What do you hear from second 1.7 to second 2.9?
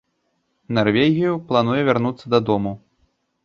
вярнуцца дадому.